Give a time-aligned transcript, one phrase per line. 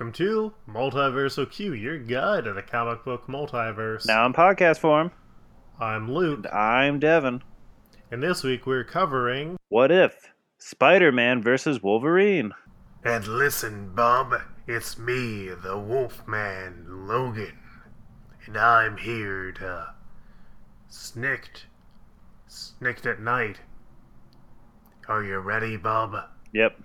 [0.00, 4.06] Welcome to Multiversal Q, your guide to the comic book multiverse.
[4.06, 5.10] Now in podcast form.
[5.78, 7.42] I'm Luke, I'm Devin.
[8.10, 9.58] and this week we're covering.
[9.68, 12.52] What if Spider Man versus Wolverine?
[13.04, 17.58] And listen, Bob, it's me, the Wolfman Logan,
[18.46, 19.92] and I'm here to
[20.88, 21.66] snicked,
[22.48, 23.58] snicked at night.
[25.08, 26.16] Are you ready, Bob?
[26.54, 26.80] Yep.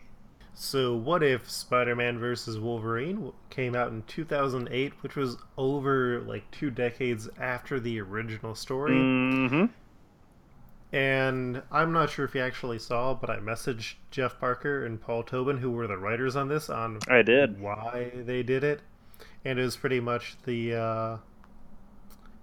[0.56, 2.58] So, what if Spider Man vs.
[2.60, 9.12] Wolverine came out in 2008, which was over like two decades after the original story?
[9.48, 9.66] Mm-hmm.
[10.92, 15.22] And I'm not sure if you actually saw, but I messaged Jeff Parker and Paul
[15.24, 17.60] Tobin, who were the writers on this, on I did.
[17.60, 18.82] why they did it.
[19.44, 21.18] And it was pretty much the uh,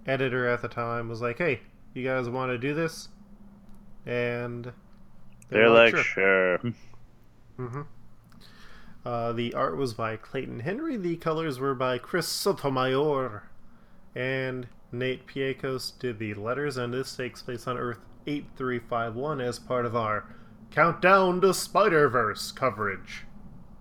[0.07, 1.61] editor at the time was like, hey,
[1.95, 3.09] you guys want to do this?
[4.07, 4.73] And
[5.51, 6.59] they They're were like, sure.
[7.57, 7.83] hmm
[9.05, 10.97] Uh, the art was by Clayton Henry.
[10.97, 13.45] The colors were by Chris Sotomayor.
[14.15, 19.87] And Nate Piekos did the letters, and this takes place on Earth 8351 as part
[19.87, 20.25] of our
[20.71, 23.25] Countdown to Spider Verse coverage.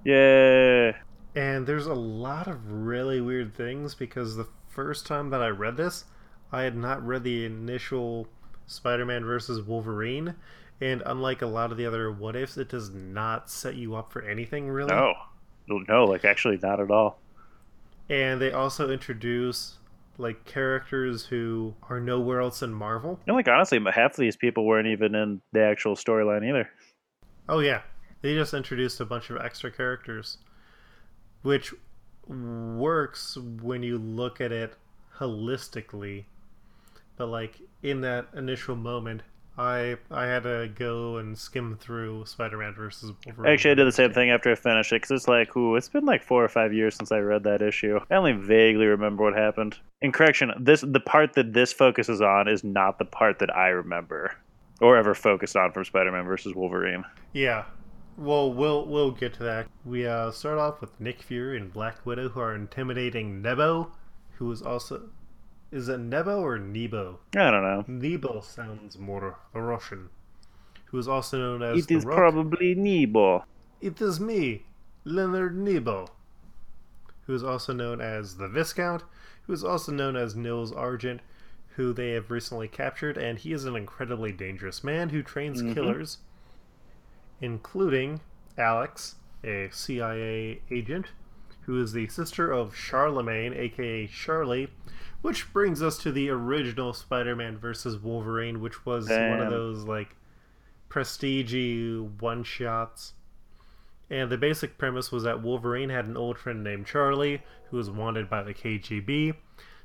[0.04, 0.94] Yeah.
[1.36, 5.78] And there's a lot of really weird things because the first time that I read
[5.78, 6.06] this,
[6.52, 8.28] I had not read the initial
[8.66, 10.36] Spider Man versus Wolverine.
[10.82, 14.12] And unlike a lot of the other what ifs, it does not set you up
[14.12, 14.90] for anything really.
[14.90, 15.14] No.
[15.68, 17.20] No, like actually not at all.
[18.10, 19.78] And they also introduce
[20.18, 23.20] like characters who are nowhere else in Marvel.
[23.28, 26.70] And like honestly, half of these people weren't even in the actual storyline either.
[27.48, 27.82] Oh yeah,
[28.22, 30.40] they just introduced a bunch of extra characters,
[31.44, 31.74] which
[32.28, 34.74] works when you look at it
[35.18, 36.26] holistically.
[37.18, 39.22] But like in that initial moment,
[39.58, 43.52] I I had to go and skim through Spider-Man versus Wolverine.
[43.52, 45.90] Actually, I did the same thing after I finished it because it's like, ooh, it's
[45.90, 48.00] been like four or five years since I read that issue.
[48.10, 49.78] I only vaguely remember what happened.
[50.02, 53.68] In correction, this the part that this focuses on is not the part that I
[53.70, 54.36] remember
[54.80, 57.04] or ever focused on from Spider-Man versus Wolverine.
[57.34, 57.66] Yeah.
[58.18, 59.68] Well, we'll we'll get to that.
[59.86, 63.92] We uh, start off with Nick Fury and Black Widow, who are intimidating Nebo,
[64.38, 65.10] who is also
[65.72, 67.20] is it Nebo or Nebo?
[67.36, 67.84] I don't know.
[67.88, 70.10] Nebo sounds more Russian.
[70.86, 72.18] Who is also known as It is Rock.
[72.18, 73.46] probably Nebo.
[73.80, 74.64] It is me,
[75.06, 76.08] Leonard Nebo.
[77.28, 79.04] Who is also known as the Viscount,
[79.44, 81.22] who is also known as Nils Argent,
[81.76, 85.74] who they have recently captured, and he is an incredibly dangerous man who trains Mhm.
[85.74, 86.18] killers,
[87.40, 88.20] including
[88.58, 91.08] Alex, a CIA agent,
[91.62, 94.70] who is the sister of Charlemagne, aka Charlie,
[95.22, 100.16] which brings us to the original Spider-Man versus Wolverine, which was one of those like
[100.90, 101.56] prestige
[102.20, 103.14] one shots.
[104.10, 107.90] And the basic premise was that Wolverine had an old friend named Charlie who was
[107.90, 109.36] wanted by the KGB.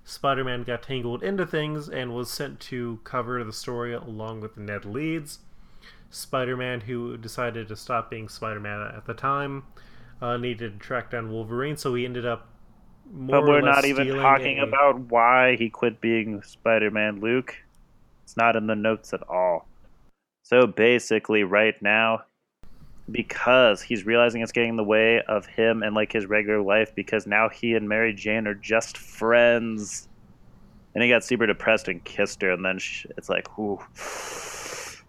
[0.03, 4.57] Spider Man got tangled into things and was sent to cover the story along with
[4.57, 5.41] Ned Leeds.
[6.11, 9.65] Spider Man, who decided to stop being Spider Man at the time,
[10.21, 12.49] uh, needed to track down Wolverine, so he ended up.
[13.13, 17.55] More But we're not even talking a- about why he quit being Spider Man Luke.
[18.25, 19.69] It's not in the notes at all.
[20.43, 22.23] So basically, right now,
[23.11, 26.93] because he's realizing it's getting in the way of him and like his regular life,
[26.95, 30.09] because now he and Mary Jane are just friends.
[30.95, 33.79] And he got super depressed and kissed her, and then sh- it's like, ooh,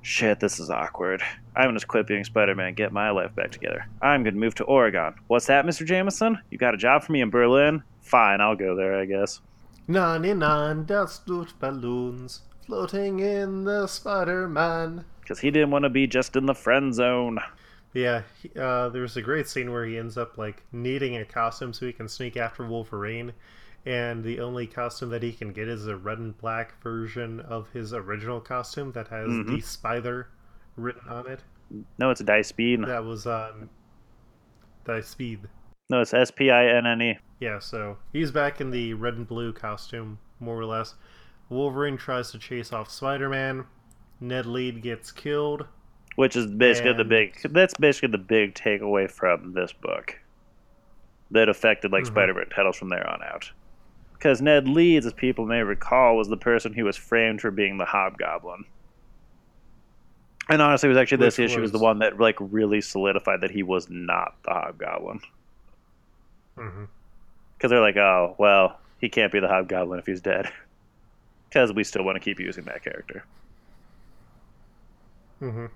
[0.08, 1.22] shit, this is awkward.
[1.56, 3.88] I'm gonna just quit being Spider Man, get my life back together.
[4.02, 5.14] I'm gonna move to Oregon.
[5.28, 5.86] What's that, Mr.
[5.86, 6.40] Jameson?
[6.50, 7.84] You got a job for me in Berlin?
[8.02, 9.42] Fine, I'll go there, I guess.
[9.90, 11.30] 99 dust
[11.60, 15.04] balloons floating in the Spider Man.
[15.22, 17.40] Because he didn't want to be just in the friend zone.
[17.94, 21.74] Yeah, he, uh, there's a great scene where he ends up like needing a costume
[21.74, 23.34] so he can sneak after Wolverine,
[23.86, 27.70] and the only costume that he can get is a red and black version of
[27.72, 29.48] his original costume that has Mhm.
[29.48, 30.30] the Spider
[30.76, 31.44] written on it.
[31.98, 32.84] No, it's Die Speed.
[32.86, 33.70] That was on
[34.86, 35.42] Die Speed.
[35.90, 37.20] No, it's S P I N N E.
[37.40, 40.96] Yeah, so he's back in the red and blue costume, more or less.
[41.50, 43.66] Wolverine tries to chase off Spider-Man.
[44.20, 45.66] Ned Leeds gets killed.
[46.16, 47.38] Which is basically the big.
[47.52, 50.20] That's basically the big takeaway from this book.
[51.32, 52.08] That affected like Mhm.
[52.08, 53.52] Spider-Man titles from there on out.
[54.18, 57.78] Because Ned Leeds, as people may recall, was the person who was framed for being
[57.78, 58.66] the Hobgoblin.
[60.50, 63.42] And honestly, it was actually this Which issue was the one that like really solidified
[63.42, 65.22] that he was not the Hobgoblin.
[67.58, 70.50] Because they're like, oh, well, he can't be the Hobgoblin if he's dead.
[71.50, 73.26] Because we still want to keep using that character.
[75.40, 75.68] hmm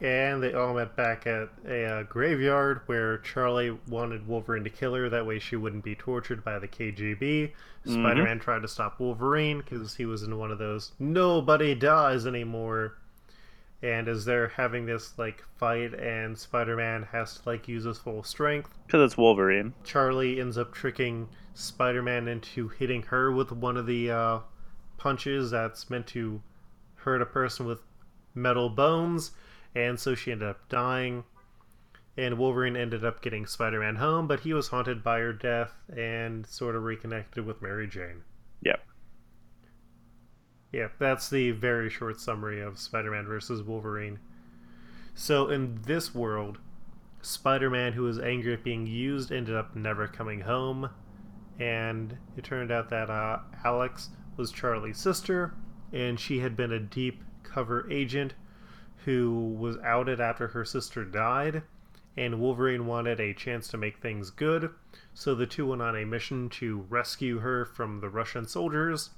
[0.00, 4.94] And they all met back at a uh, graveyard where Charlie wanted Wolverine to kill
[4.94, 5.08] her.
[5.08, 7.52] That way she wouldn't be tortured by the KGB.
[7.86, 12.26] Spider Man tried to stop Wolverine because he was in one of those nobody dies
[12.26, 12.98] anymore.
[13.82, 17.98] And as they're having this like fight, and Spider Man has to like use his
[17.98, 19.72] full strength, Because it's Wolverine.
[19.84, 24.38] Charlie ends up tricking Spider Man into hitting her with one of the uh,
[24.98, 26.42] punches that's meant to
[26.96, 27.80] hurt a person with
[28.34, 29.30] metal bones,
[29.76, 31.22] and so she ended up dying.
[32.16, 35.74] And Wolverine ended up getting Spider Man home, but he was haunted by her death
[35.94, 38.22] and sort of reconnected with Mary Jane.
[38.62, 38.76] Yeah.
[40.72, 44.18] Yeah, that's the very short summary of Spider Man versus Wolverine.
[45.14, 46.58] So, in this world,
[47.20, 50.88] Spider Man, who was angry at being used, ended up never coming home.
[51.58, 54.08] And it turned out that uh, Alex
[54.38, 55.52] was Charlie's sister,
[55.92, 58.34] and she had been a deep cover agent
[59.06, 61.62] who was outed after her sister died.
[62.18, 64.70] And Wolverine wanted a chance to make things good,
[65.14, 69.10] so the two went on a mission to rescue her from the Russian soldiers.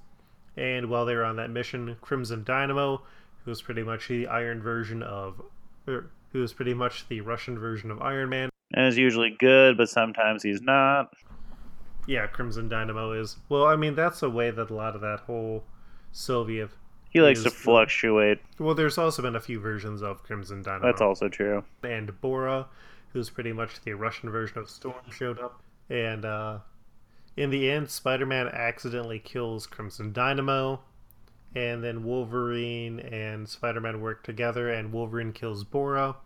[0.56, 3.02] And while they were on that mission, Crimson Dynamo,
[3.44, 5.40] who was pretty much the Iron version of,
[5.86, 8.50] er, who was pretty much the Russian version of Iron Man.
[8.74, 11.14] And is usually good, but sometimes he's not.
[12.08, 13.36] Yeah, Crimson Dynamo is.
[13.48, 15.64] Well, I mean, that's a way that a lot of that whole
[16.10, 16.70] Soviet.
[17.10, 18.38] He likes to fluctuate.
[18.58, 20.86] Well, there's also been a few versions of Crimson Dynamo.
[20.86, 21.64] That's also true.
[21.82, 22.66] and Bora,
[23.12, 25.62] who's pretty much the Russian version of Storm, showed up.
[25.88, 26.58] And uh,
[27.36, 30.80] in the end, Spider Man accidentally kills Crimson Dynamo.
[31.54, 36.16] And then Wolverine and Spider Man work together, and Wolverine kills Bora.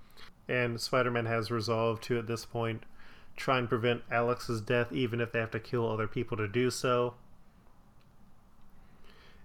[0.48, 2.82] And Spider Man has resolved to, at this point,
[3.36, 6.70] try and prevent Alex's death, even if they have to kill other people to do
[6.70, 7.14] so.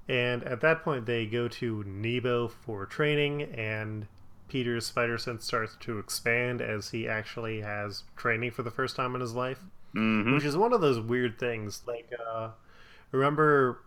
[0.09, 4.07] And at that point, they go to Nebo for training, and
[4.47, 9.15] Peter's spider sense starts to expand as he actually has training for the first time
[9.15, 9.59] in his life,
[9.93, 11.83] hmm which is one of those weird things.
[11.85, 12.51] Like, uh,
[13.11, 13.81] remember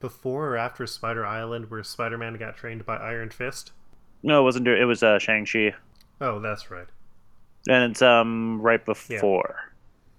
[0.00, 3.72] before or after Spider Island where Spider Man got trained by Iron Fist?
[4.22, 4.68] No, it wasn't.
[4.68, 5.74] It was uh, Shang Chi,
[6.20, 6.88] Oh, that's right.
[7.68, 9.56] and it's um right before.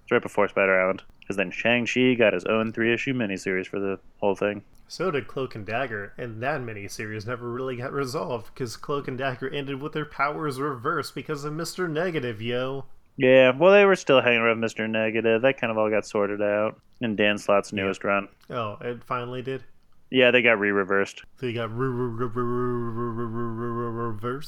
[0.04, 3.82] It's right before Spider Island, because then Shang-Chi got his own three issue miniseries for
[3.82, 4.64] the whole thing.
[4.88, 9.18] So did Cloak and Dagger, and that miniseries never really got resolved because Cloak and
[9.18, 11.90] Dagger ended with their powers reversed because of Mr.
[11.90, 12.86] Negative, yo.
[13.18, 14.90] Yeah, well, they were still hanging around Mr.
[14.90, 15.42] Negative.
[15.42, 18.10] That kind of all got sorted out in Dan Slott's newest yeah.
[18.10, 18.30] run.
[18.50, 19.66] Oh, it finally did?
[20.10, 21.24] Yeah, they got re reversed.
[21.40, 22.14] They got reversed?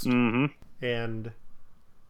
[0.06, 0.46] Mm hmm.
[0.86, 1.34] And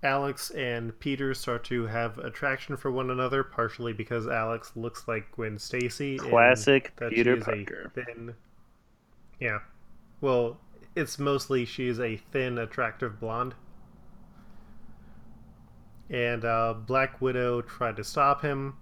[0.01, 5.31] Alex and Peter start to have attraction for one another, partially because Alex looks like
[5.33, 6.17] Gwen Stacy.
[6.17, 7.91] Classic Peter Parker.
[7.93, 8.33] Thin,
[9.41, 9.59] yeah.
[10.21, 10.57] Well,
[10.95, 13.55] it's mostly she is a thin, attractive blonde.
[16.09, 18.75] And uh, Black Widow tried to stop him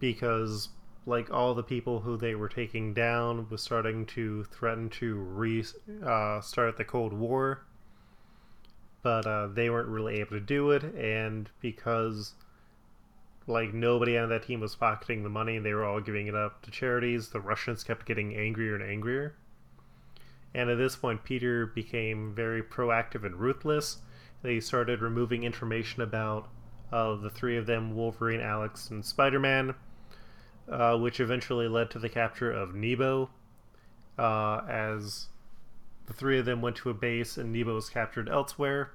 [0.00, 0.70] because,
[1.04, 5.62] like all the people who they were taking down, was starting to threaten to re
[6.04, 7.66] uh, start the Cold War
[9.02, 12.34] but uh, they weren't really able to do it and because
[13.46, 16.62] like nobody on that team was pocketing the money they were all giving it up
[16.62, 19.34] to charities the russians kept getting angrier and angrier.
[20.54, 23.98] And at this point peter became very proactive and ruthless.
[24.42, 26.48] They started removing information about
[26.90, 29.74] uh, the three of them wolverine alex and spider-man
[30.70, 33.30] uh, which eventually led to the capture of nebo
[34.18, 35.28] uh, as
[36.06, 38.90] the three of them went to a base and Nebo was captured elsewhere.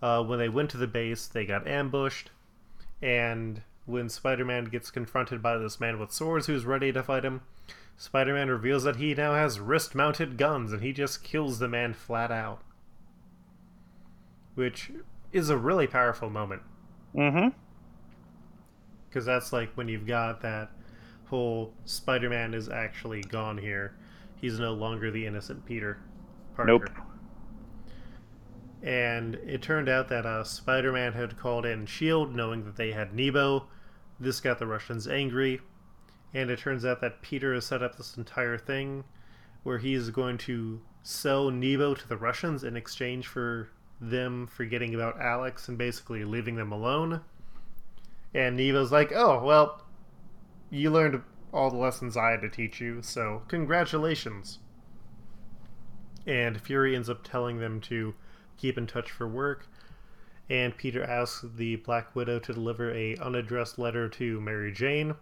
[0.00, 2.30] Uh, when they went to the base, they got ambushed,
[3.02, 7.24] and when Spider Man gets confronted by this man with swords who's ready to fight
[7.24, 7.40] him,
[7.96, 11.68] Spider Man reveals that he now has wrist mounted guns and he just kills the
[11.68, 12.62] man flat out.
[14.54, 14.92] Which
[15.32, 16.62] is a really powerful moment,
[17.14, 17.48] hmm
[19.08, 20.70] because that's like when you've got that
[21.26, 23.94] whole Spider Man is actually gone here.
[24.36, 25.98] He's no longer the innocent Peter
[26.54, 26.70] Parker.
[26.72, 26.90] Nope.
[28.82, 32.92] And it turned out that uh, Spider Man had called in S.H.I.E.L.D., knowing that they
[32.92, 33.66] had Nebo.
[34.20, 35.60] This got the Russians angry.
[36.32, 39.04] And it turns out that Peter has set up this entire thing
[39.62, 43.70] where he's going to sell Nebo to the Russians in exchange for
[44.00, 47.22] them forgetting about Alex and basically leaving them alone.
[48.34, 49.84] And Nebo's like, oh, well,
[50.70, 54.58] you learned all the lessons I had to teach you, so congratulations.
[56.26, 58.14] And Fury ends up telling them to
[58.58, 59.66] keep in touch for work.
[60.50, 65.14] And Peter asks the Black Widow to deliver a unaddressed letter to Mary Jane.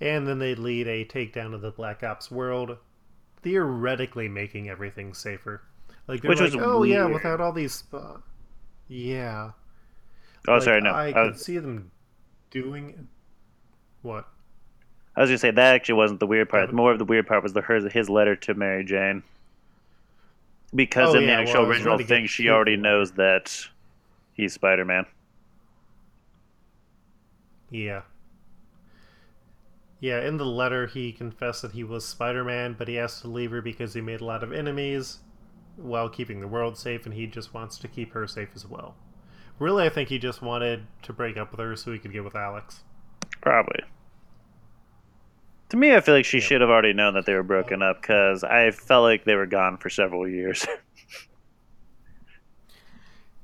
[0.00, 2.76] And then they lead a takedown of the Black Ops world,
[3.42, 5.62] theoretically making everything safer.
[6.06, 8.18] Like Which like, was oh yeah, without all these, uh,
[8.88, 9.52] Yeah.
[10.46, 10.90] Oh, Like, sorry, no.
[10.90, 11.90] I I could was, see them
[12.50, 13.08] doing
[14.02, 14.28] what?
[15.16, 16.72] I was gonna say that actually wasn't the weird part.
[16.72, 19.22] More of the weird part was the hers his letter to Mary Jane.
[20.74, 23.12] Because Oh, in the yeah, well, actual was original to get thing, she already knows
[23.12, 23.66] that
[24.34, 25.06] he's Spider Man.
[27.70, 28.02] Yeah.
[30.00, 33.28] Yeah, in the letter, he confessed that he was Spider Man, but he has to
[33.28, 35.20] leave her because he made a lot of enemies
[35.76, 38.94] while keeping the world safe, and he just wants to keep her safe as well.
[39.58, 42.24] Really, I think he just wanted to break up with her so he could get
[42.24, 42.84] with Alex.
[43.40, 43.80] Probably.
[45.70, 48.00] To me, I feel like she should have already known that they were broken up
[48.00, 50.66] because I felt like they were gone for several years.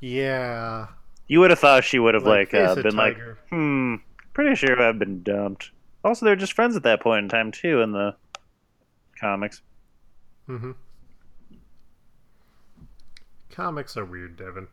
[0.05, 0.89] Yeah.
[1.29, 3.17] you would have thought she would have like, face uh, been like,
[3.51, 3.95] hmm,
[4.35, 5.71] pretty sure I've been dumped.
[6.05, 8.17] Also, they're just friends at that point in time too in the
[9.19, 9.63] comics.
[10.49, 10.73] Mm-hmm.
[13.51, 14.67] Comics are weird, Devin.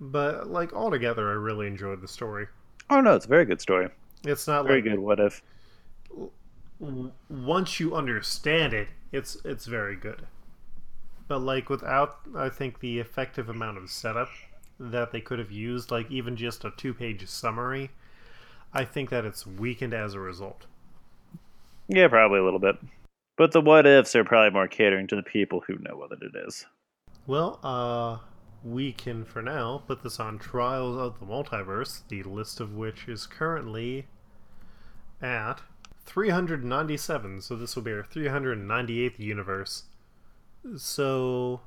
[0.00, 2.48] But, like, altogether, I really enjoyed the story.
[2.90, 3.88] Oh no, it's a very good story.
[4.24, 4.98] It's not Very like good.
[4.98, 5.42] What if?
[6.80, 10.26] W- once you understand it, it's it's very good.
[11.28, 14.28] But like without, I think the effective amount of setup
[14.78, 17.90] that they could have used, like even just a two-page summary,
[18.72, 20.66] I think that it's weakened as a result.
[21.88, 22.76] Yeah, probably a little bit.
[23.36, 26.46] But the what ifs are probably more catering to the people who know what it
[26.46, 26.64] is.
[27.26, 28.18] Well, uh,
[28.64, 33.08] we can for now put this on Trials of the Multiverse, the list of which
[33.08, 34.06] is currently
[35.20, 35.60] at
[36.06, 37.42] 397.
[37.42, 39.84] So this will be our 398th universe.
[40.76, 41.60] So,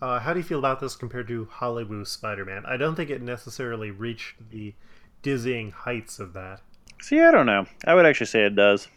[0.00, 2.64] uh, how do you feel about this compared to Hollywood Spider-Man?
[2.66, 4.74] I don't think it necessarily reached the
[5.22, 6.60] dizzying heights of that.
[7.00, 7.66] See, I don't know.
[7.84, 8.88] I would actually say it does.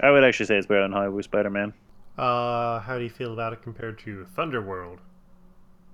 [0.00, 1.72] I would actually say it's better than Hollywood Spider-Man.
[2.16, 4.98] Uh, how do you feel about it compared to Thunderworld?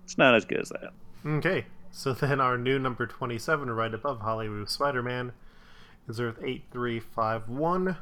[0.04, 0.92] It's not as good as that.
[1.24, 5.32] Okay, so then our new number 27, right above Hollywood Spider Man,
[6.08, 7.96] is Earth 8351.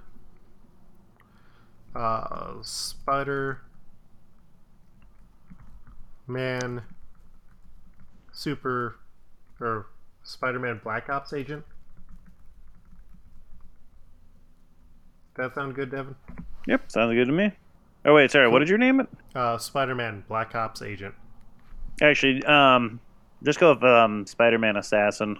[1.98, 3.60] Uh, Spider
[6.28, 6.82] Man
[8.32, 9.00] Super
[9.60, 9.86] or
[10.22, 11.64] Spider Man Black Ops agent.
[15.36, 16.14] That sound good, Devin?
[16.68, 17.50] Yep, sounds good to me.
[18.04, 18.48] Oh wait, sorry.
[18.48, 19.08] What did you name it?
[19.34, 21.14] Uh, Spider Man Black Ops agent.
[22.00, 23.00] Actually, um,
[23.42, 25.36] just go with um, Spider-Man Assassin,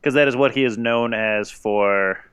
[0.00, 2.24] because that is what he is known as for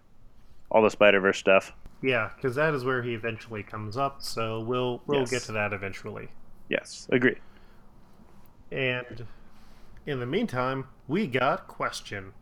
[0.69, 1.73] all the Spider-Verse stuff.
[2.01, 4.21] Yeah, because that is where he eventually comes up.
[4.21, 5.29] So we'll we'll Yes.
[5.31, 6.29] get to that eventually.
[6.69, 7.37] Yes, agree.
[8.71, 9.25] And
[10.05, 12.33] in the meantime, we got question.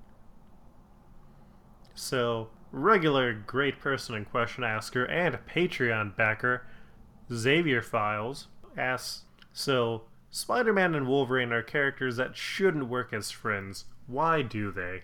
[1.94, 6.66] So, regular great person and question asker and Patreon backer
[7.32, 8.48] Xavier Files
[8.78, 13.86] asks So, Spider Man and Wolverine are characters that shouldn't work as friends.
[14.08, 15.04] Why do they?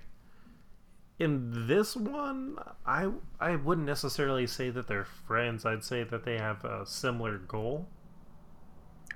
[1.22, 5.68] In this one, I I wouldn't necessarily say that they're friends.
[5.68, 7.88] I'd say that they have a similar goal.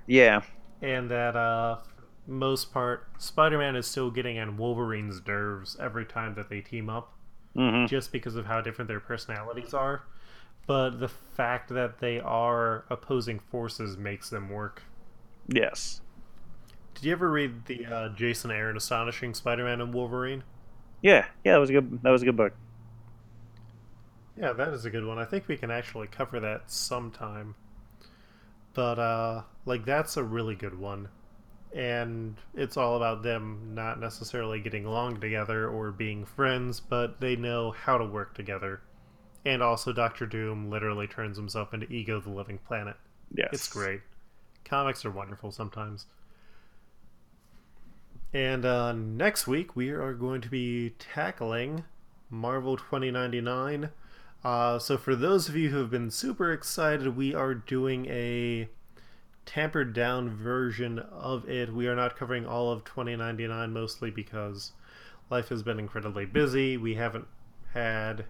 [0.05, 0.41] Yeah,
[0.83, 1.77] and that uh
[2.27, 7.13] most part spider-man is still getting on wolverine's nerves every time that they team up
[7.55, 7.87] mm-hmm.
[7.87, 10.03] just because of how different their personalities are.
[10.67, 14.83] But the fact that they are opposing forces makes them work.
[15.47, 16.01] Yes,
[16.93, 20.43] did you ever read the uh, jason aaron astonishing spider-man and wolverine
[21.05, 21.53] yeah, yeah.
[21.53, 22.01] That was a good.
[22.03, 22.53] That was a good book.
[24.37, 27.55] yeah that is a good one i think we can actually cover that sometime
[28.73, 31.07] but uh like that's a really good one
[31.73, 37.35] and it's all about them not necessarily getting along together or being friends, but they
[37.35, 38.81] know how to work together.
[39.45, 42.95] And also, Doctor Doom literally turns himself into Ego the Living Planet.
[43.35, 44.01] Yes, It's great.
[44.63, 46.05] Comics are wonderful sometimes.
[48.35, 51.85] And uh, next week, we are going to be tackling
[52.29, 53.91] Marvel 2099.
[54.43, 58.67] Uh, so, for those of you who have been super excited, we are doing a
[59.45, 61.73] tampered down version of it.
[61.73, 64.73] We are not covering all of 2099 mostly because
[65.29, 66.75] life has been incredibly busy.
[66.75, 67.27] We haven't
[67.73, 68.25] had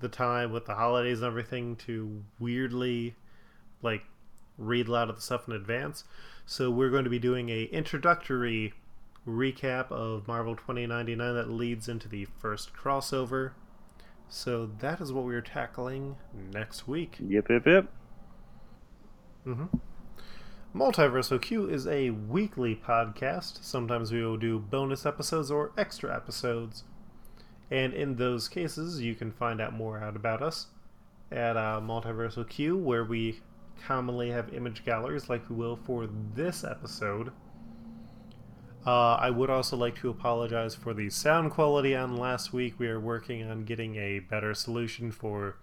[0.00, 3.14] the time with the holidays and everything to weirdly
[3.82, 4.02] like
[4.58, 6.02] read a lot of the stuff in advance.
[6.44, 8.74] So we're going to be doing a introductory
[9.26, 13.52] recap of Marvel 2099 that leads into the first crossover.
[14.28, 16.16] So that is what we're tackling
[16.52, 17.16] next week.
[17.18, 17.92] Yep, yep, yep.
[19.46, 19.76] Mm-hmm.
[20.74, 23.64] Multiverse OQ is a weekly podcast.
[23.64, 26.84] Sometimes we will do bonus episodes or extra episodes.
[27.70, 30.68] And in those cases, you can find out more out about us
[31.32, 33.40] at uh, Multiverse OQ, where we
[33.84, 37.32] commonly have image galleries like we will for this episode.
[38.86, 42.78] Uh, I would also like to apologize for the sound quality on last week.
[42.78, 45.56] We are working on getting a better solution for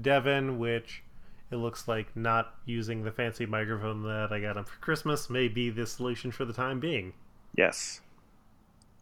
[0.00, 1.04] Devin, which
[1.52, 5.48] it looks like not using the fancy microphone that I got him for Christmas may
[5.48, 7.12] be the solution for the time being.
[7.56, 8.00] Yes.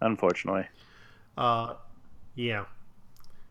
[0.02, 0.66] Unfortunately.
[1.38, 1.74] Uh,
[2.34, 2.64] yeah.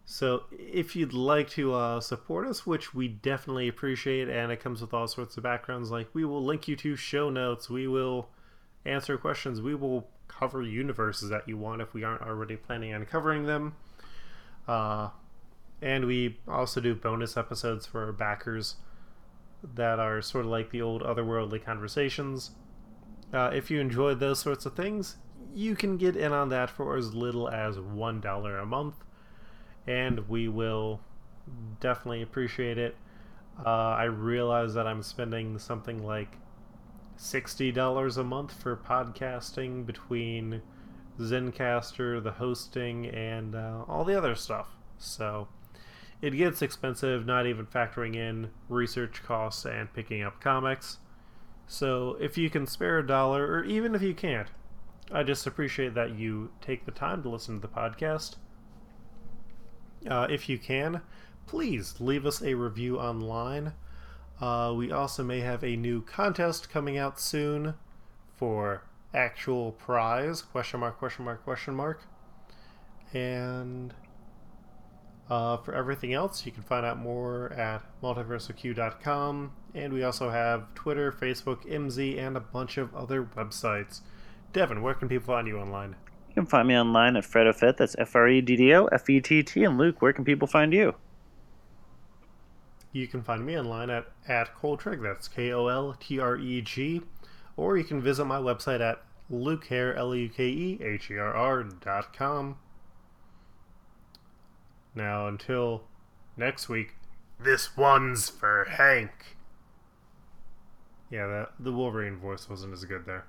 [0.05, 4.81] So if you'd like to uh, support us, which we definitely appreciate, and it comes
[4.81, 8.29] with all sorts of backgrounds, like we will link you to show notes, we will
[8.86, 9.62] answer questions.
[9.62, 13.76] We will cover universes that you want if we aren't already planning on covering them.
[14.68, 15.10] Uh,
[15.82, 18.76] and we also do bonus episodes for our backers
[19.64, 22.52] that are sort of like the old otherworldly conversations.
[23.34, 25.18] Uh, if you enjoy those sorts of things,
[25.54, 28.96] you can get in on that for as little as $1 a month,
[29.88, 31.02] and we will
[31.80, 32.96] definitely appreciate it.
[33.66, 36.38] Uh, I realize that I'm spending something like
[37.20, 40.62] $60 a month for podcasting between
[41.20, 44.78] Zencastr, the hosting, and uh, all the other stuff.
[44.98, 45.50] So
[46.22, 51.00] it gets expensive, not even factoring in research costs and picking up comics.
[51.68, 54.48] So if you can spare a dollar, or even if you can't,
[55.12, 58.36] I just appreciate that you take the time to listen to the podcast.
[60.10, 61.02] Uh, if you can,
[61.48, 63.74] please leave us a review online.
[64.41, 67.74] Uh, we also may have a new contest coming out soon
[68.36, 72.03] for actual prize question mark question mark question mark
[73.12, 73.93] and
[75.29, 80.72] uh, for everything else you can find out more at multiverseq.com and we also have
[80.75, 84.01] twitter facebook mz and a bunch of other websites
[84.53, 85.96] devin where can people find you online
[86.29, 87.77] You can find me online at FreddoFett.
[87.77, 89.63] That's F R E D D O F E T T.
[89.63, 90.93] And Luke, where can people find you?
[92.91, 96.62] You can find me online at, at Koltreg, that's K O L T R E
[96.62, 97.02] G,
[97.56, 101.34] or you can visit my website at lukeher, L U K E H E R
[101.34, 102.58] R dot com.
[104.95, 105.84] Now, until
[106.36, 106.95] next week,
[107.39, 109.38] this one's for Hank.
[111.12, 113.25] Yeah, that, the Wolverine voice wasn't as good there.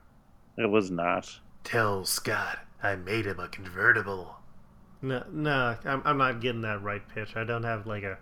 [0.57, 1.39] It was not.
[1.65, 4.37] Tell Scott I made him a convertible.
[5.03, 7.37] No, no, I'm, I'm not getting that right pitch.
[7.37, 8.19] I don't have like a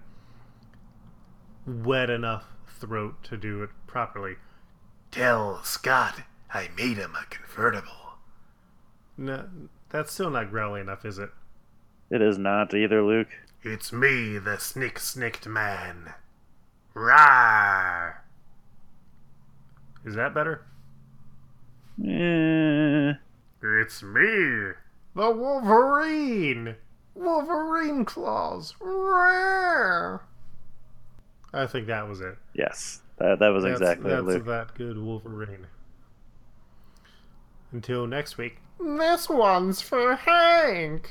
[1.68, 4.36] wet enough throat to do it properly.
[5.10, 8.16] Tell Scott I made him a convertible.
[9.16, 9.46] No,
[9.90, 11.30] that's still not growly enough, is it?
[12.10, 13.28] It is not either, Luke.
[13.62, 16.14] It's me, the snick snicked man.
[16.94, 18.14] Rawr!
[20.04, 20.62] Is that better?
[22.02, 23.14] Eh,
[23.62, 24.72] It's me,
[25.14, 26.76] the Wolverine.
[27.14, 28.74] Wolverine claws.
[28.80, 30.20] Rawr!
[31.52, 32.36] I think that was it.
[32.54, 34.44] Yes, that, that was that's, exactly that's Luke.
[34.46, 35.66] that good Wolverine.
[37.72, 41.10] Until next week, this one's for Hank.